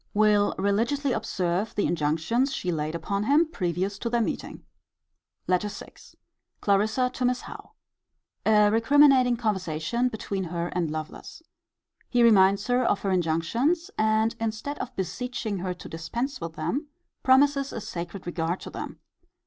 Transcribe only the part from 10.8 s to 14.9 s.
Lovelace. He reminds her of her injunctions; and, instead